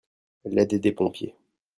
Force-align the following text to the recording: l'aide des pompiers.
l'aide 0.45 0.81
des 0.81 0.93
pompiers. 0.93 1.35